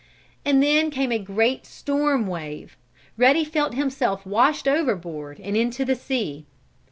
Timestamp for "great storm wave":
1.19-2.75